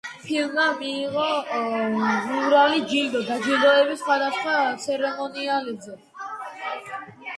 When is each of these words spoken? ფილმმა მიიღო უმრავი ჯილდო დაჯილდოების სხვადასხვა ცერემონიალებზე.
ფილმმა 0.27 0.63
მიიღო 0.77 1.25
უმრავი 1.59 2.81
ჯილდო 2.93 3.21
დაჯილდოების 3.29 4.03
სხვადასხვა 4.05 4.57
ცერემონიალებზე. 4.87 6.01